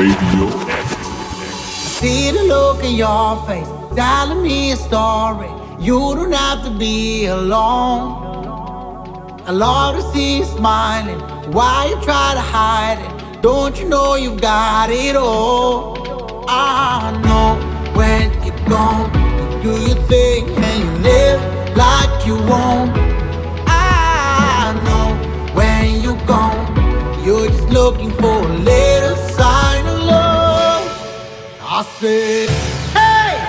Radio. 0.00 0.48
See 1.98 2.30
the 2.30 2.44
look 2.44 2.82
in 2.82 2.94
your 2.94 3.36
face, 3.46 3.68
telling 3.94 4.42
me 4.42 4.72
a 4.72 4.76
story. 4.76 5.50
You 5.78 5.98
don't 6.16 6.32
have 6.32 6.64
to 6.64 6.70
be 6.70 7.26
alone. 7.26 8.08
I 9.46 9.50
love 9.50 9.96
to 9.96 10.02
see 10.12 10.38
you 10.38 10.44
smiling. 10.46 11.20
Why 11.52 11.88
you 11.90 11.96
try 12.02 12.32
to 12.32 12.44
hide 12.56 12.98
it? 13.06 13.42
Don't 13.42 13.78
you 13.78 13.86
know 13.90 14.14
you've 14.14 14.40
got 14.40 14.88
it 14.88 15.16
all? 15.16 16.46
I 16.48 17.12
know 17.24 17.50
when 17.98 18.24
you're 18.46 18.64
gone, 18.74 19.10
you 19.38 19.46
do 19.64 19.72
your 19.86 20.00
thing 20.12 20.48
and 20.66 20.76
you 20.82 20.92
live 21.10 21.40
like 21.76 22.26
you 22.26 22.36
won't. 22.52 22.90
I 23.68 24.80
know 24.86 25.08
when 25.54 26.00
you're 26.00 26.24
gone, 26.34 26.64
you're 27.22 27.48
just 27.48 27.68
looking 27.68 28.12
for 28.12 28.38
a 28.48 28.58
little. 28.70 29.19
I 31.80 31.82
said, 31.82 32.50
Hey, 32.92 33.40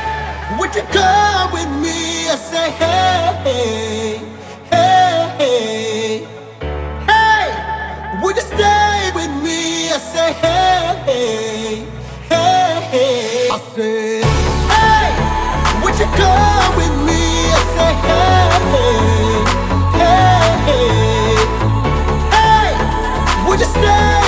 would 0.58 0.74
you 0.74 0.84
come 0.84 1.52
with 1.52 1.68
me? 1.84 2.30
I 2.30 2.36
say, 2.38 2.72
Hey, 2.80 4.22
hey, 4.72 6.26
hey, 7.12 8.22
would 8.24 8.38
you 8.38 8.42
stay 8.42 9.12
with 9.14 9.32
me? 9.44 9.92
I 9.92 9.98
say, 9.98 10.32
Hey, 10.32 11.86
hey. 12.30 13.50
I 13.52 13.60
said, 13.76 14.24
Hey, 14.72 15.12
would 15.84 16.00
you 16.00 16.06
come 16.16 16.76
with 16.78 16.96
me? 17.04 17.52
I 17.52 17.60
say, 17.76 17.94
hey, 18.08 18.48
hey, 20.00 20.88
hey, 22.32 22.72
would 23.50 23.60
you 23.60 23.66
stay 23.66 24.21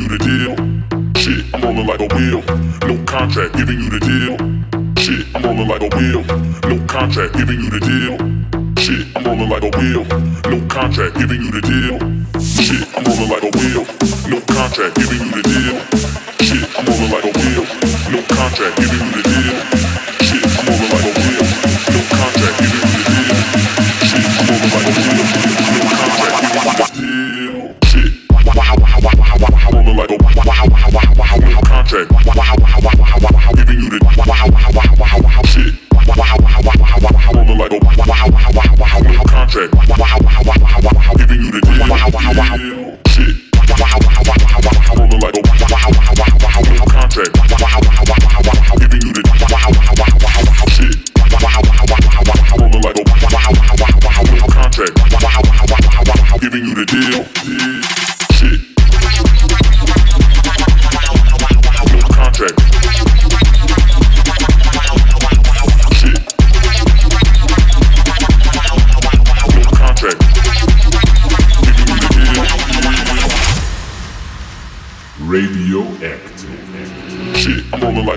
you 0.00 0.08
the 0.08 0.18
deal. 0.18 0.54
Shit, 1.20 1.44
I'm 1.54 1.62
rolling 1.62 1.86
like 1.86 2.00
a 2.00 2.08
wheel. 2.14 2.40
No 2.88 3.04
contract, 3.04 3.56
giving 3.56 3.80
you 3.80 3.90
the 3.90 4.00
deal. 4.00 4.36
Shit, 4.96 5.26
I'm 5.34 5.42
rolling 5.42 5.68
like 5.68 5.82
a 5.82 5.90
wheel. 5.96 6.22
No 6.64 6.86
contract, 6.86 7.34
giving 7.34 7.60
you 7.60 7.70
the 7.70 7.80
deal. 7.80 8.16
Shit, 8.80 9.04
I'm 9.16 9.24
rolling 9.24 9.48
like 9.48 9.62
a 9.62 9.70
wheel. 9.76 10.04
No 10.48 10.58
contract, 10.68 11.16
giving 11.18 11.42
you 11.42 11.50
the 11.50 11.60
deal. 11.60 11.96
Shit, 12.40 12.88
I'm 12.96 13.04
rolling 13.04 13.28
like 13.28 13.44
a 13.44 13.50
wheel. 13.52 13.84
No 14.30 14.40
contract, 14.48 14.96
giving 14.96 15.20
you 15.20 15.32
the 15.36 15.44
deal. 15.44 15.76
Shit, 16.40 16.64
I'm 16.78 16.86
rolling 16.88 17.10
like 17.12 17.24
a 17.24 17.32
wheel. 17.36 17.64
No 18.08 18.20
contract, 18.32 18.76
giving 18.80 19.02
you 19.04 19.12
the 19.12 19.24
deal. 19.28 19.56
Shit, 20.24 20.44
I'm 20.56 20.64
rolling 20.64 20.90
like 20.90 21.04
a 21.04 21.12
wheel. 21.20 21.44
No 21.92 22.00
contract. 22.16 22.56
Giving 22.58 22.69
Contact. 30.40 32.08
Giving 33.56 33.80
you 33.80 33.90
the 33.90 34.00
shit. 54.80 55.00
Giving 56.40 56.64
you 56.64 56.74
the 56.74 56.86
deal. 56.86 58.19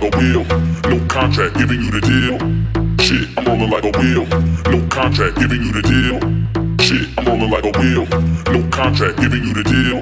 like 0.03 0.15
a 0.15 0.17
wheel. 0.17 0.43
No 0.89 1.07
contract 1.07 1.55
giving 1.55 1.81
you 1.81 1.91
the 1.91 2.01
deal. 2.01 2.37
Shit, 2.99 3.29
I'm 3.37 3.45
rolling 3.45 3.69
like 3.69 3.83
a 3.83 3.91
wheel. 3.99 4.25
No 4.67 4.87
contract 4.89 5.39
giving 5.39 5.61
you 5.61 5.71
the 5.71 5.81
deal. 5.81 6.19
Shit, 6.83 7.07
I'm 7.17 7.25
rolling 7.25 7.51
like 7.51 7.63
a 7.63 7.71
wheel. 7.79 8.05
No 8.51 8.69
contract 8.69 9.17
giving 9.19 9.43
you 9.43 9.53
the 9.53 9.63
deal. 9.63 9.99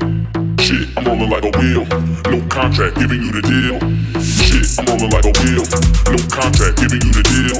Shit, 0.57 0.89
I'm 0.97 1.05
rolling 1.05 1.29
like 1.29 1.43
a 1.43 1.51
wheel. 1.57 1.85
No 2.31 2.41
contract 2.49 2.95
giving 2.97 3.21
you 3.21 3.31
the 3.31 3.41
deal. 3.41 3.77
Shit, 4.21 4.79
I'm 4.79 4.85
rolling 4.89 5.11
like 5.11 5.25
a 5.25 5.33
wheel. 5.43 5.65
No 6.09 6.17
contract 6.29 6.77
giving 6.81 7.01
you 7.01 7.11
the 7.11 7.23
deal. 7.29 7.57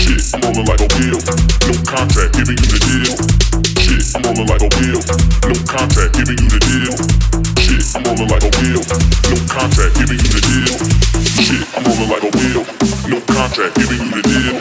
Shit, 0.00 0.22
I'm 0.32 0.40
rolling 0.40 0.66
like 0.66 0.80
a 0.80 0.88
wheel. 0.96 1.20
No 1.68 1.74
contract 1.84 2.32
giving 2.36 2.56
you 2.56 2.68
the 2.72 2.80
deal. 2.88 3.65
I'm 4.16 4.24
rolling 4.24 4.48
like 4.48 4.64
a 4.64 4.70
wheel. 4.80 4.96
No 5.44 5.52
contact, 5.68 6.16
giving 6.16 6.40
you 6.40 6.48
the 6.48 6.56
deal. 6.64 6.96
Shit, 7.60 7.84
I'm 7.92 8.00
rolling 8.08 8.32
like 8.32 8.40
a 8.40 8.52
wheel. 8.64 8.80
No 9.28 9.36
contact, 9.44 9.92
giving 10.00 10.16
you 10.16 10.30
the 10.32 10.40
deal. 10.40 10.72
Shit, 11.36 11.60
I'm 11.76 11.84
rolling 11.84 12.08
like 12.08 12.24
a 12.24 12.32
wheel. 12.32 12.64
No 13.12 13.20
contract, 13.28 13.76
giving 13.76 14.00
you 14.00 14.16
the 14.16 14.24
deal. 14.24 14.56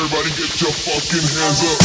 Everybody 0.03 0.29
get 0.29 0.59
your 0.59 0.71
fucking 0.71 1.21
hands 1.21 1.61
up. 1.61 1.77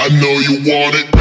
I 0.00 0.08
know 0.08 0.40
you 0.40 0.58
want 0.68 0.96
it. 0.96 1.19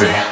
sexy. 0.00 0.29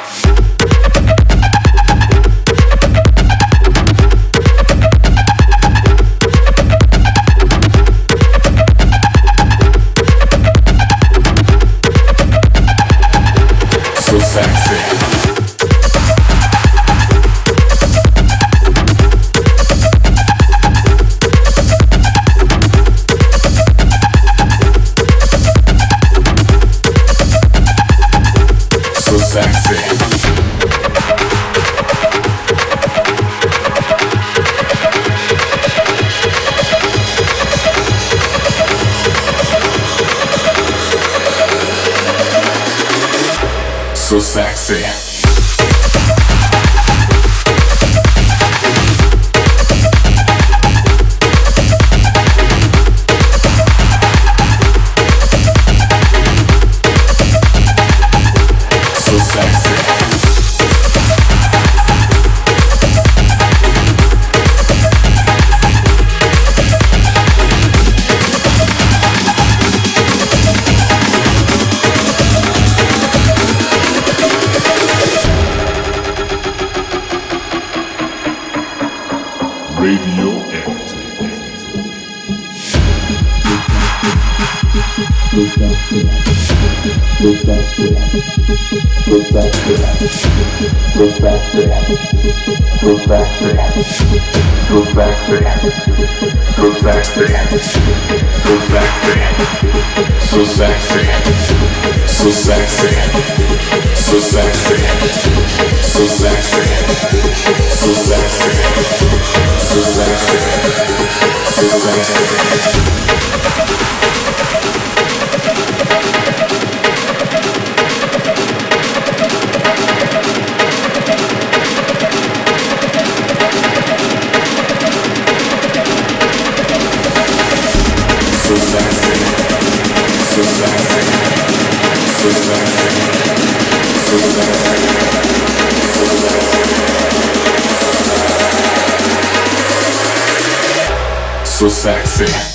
Yeah. 142.19 142.48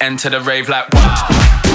Enter 0.00 0.30
the 0.30 0.40
rave 0.40 0.68
like 0.68 0.92
wow. 0.94 1.69